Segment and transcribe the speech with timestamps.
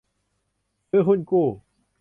[0.89, 1.47] ซื้อหุ้นกู้